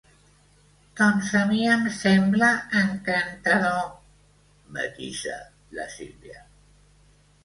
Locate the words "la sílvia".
5.81-6.41